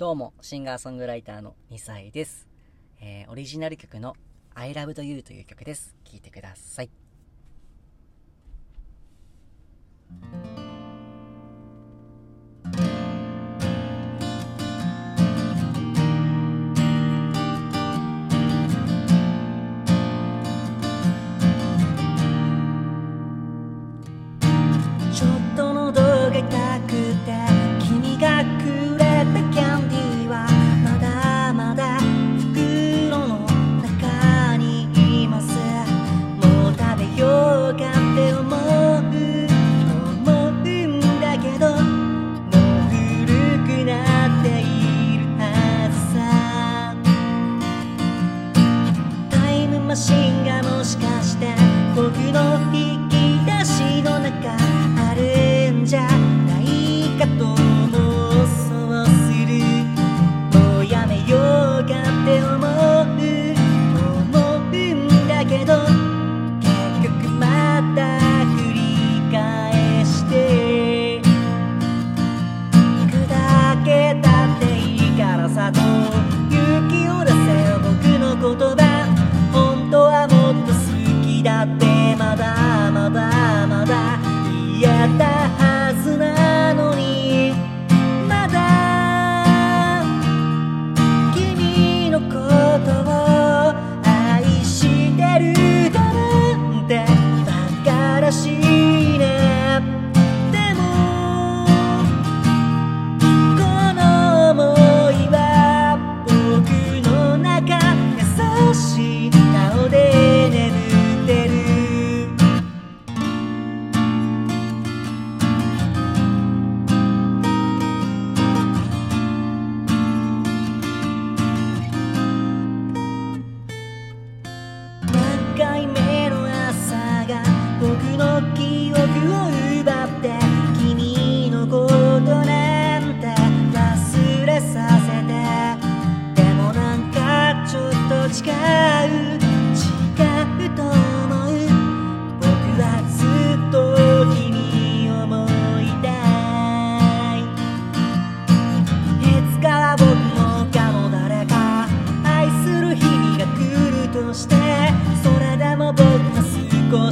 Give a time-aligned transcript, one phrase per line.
[0.00, 2.48] どうも、シンガーソングライターの2歳です。
[3.02, 4.16] えー、オリジナル曲の
[4.54, 5.94] I Love You という曲です。
[6.06, 6.90] 聴いてください。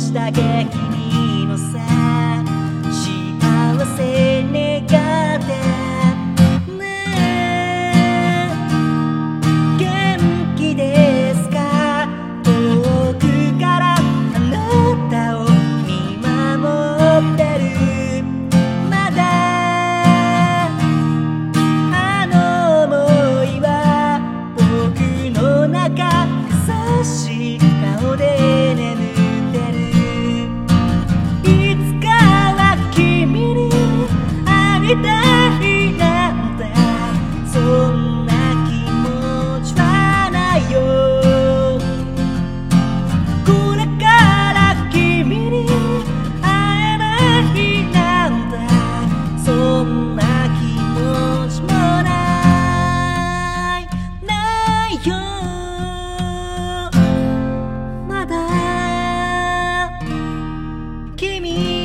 [0.08, 0.40] しだけ
[0.72, 2.17] 君のさ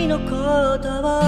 [0.07, 1.21] のことを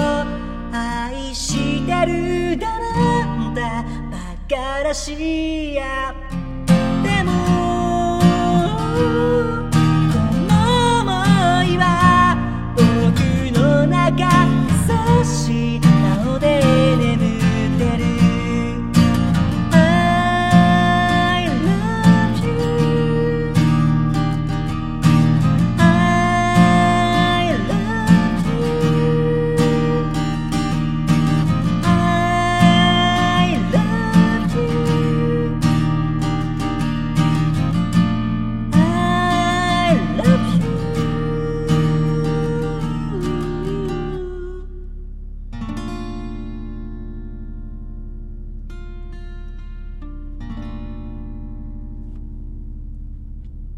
[0.72, 6.14] 愛してるだなんてバカらしいや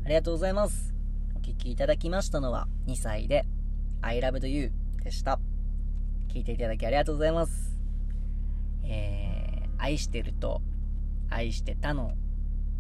[0.09, 0.95] ありがとうございます。
[1.37, 3.45] お聴きいただきましたのは2歳で
[4.01, 4.73] I Love You
[5.05, 5.39] でした。
[6.33, 7.79] 聴いていただきありがとうございます。
[8.85, 10.63] えー、愛してると
[11.29, 12.15] 愛してたの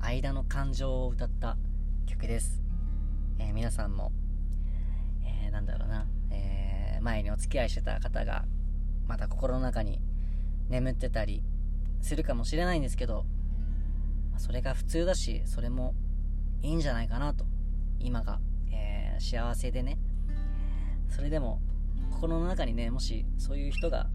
[0.00, 1.58] 間の感情を歌った
[2.06, 2.62] 曲です。
[3.38, 4.10] えー皆さんも、
[5.22, 8.46] えーなんだろうな、えー前にお付き合いしてた方が
[9.06, 10.00] また心の中に
[10.70, 11.42] 眠ってたり
[12.00, 13.26] するかもしれないんですけど、
[14.38, 15.94] それが普通だし、それも
[16.62, 17.44] いいんじゃないかなと。
[18.00, 18.40] 今が、
[18.72, 19.98] えー、幸せでね。
[21.08, 21.60] それでも、
[22.12, 24.08] 心の中にね、もしそういう人が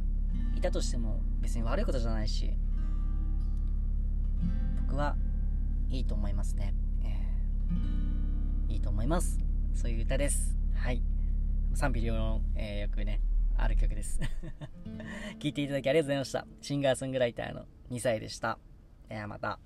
[0.56, 2.54] いたとしても別に悪いことじゃないし、
[4.88, 5.16] 僕は
[5.90, 6.74] いいと思いますね。
[7.04, 9.40] えー、いいと思います。
[9.74, 10.58] そういう歌です。
[10.76, 11.02] はい。
[11.74, 13.22] 賛否両論、えー、よくね、
[13.58, 14.20] ある曲です。
[15.40, 16.48] 聴いていただきありがとうございました。
[16.62, 18.60] シンガーソングライターの2歳でした。
[19.10, 19.60] ではまた。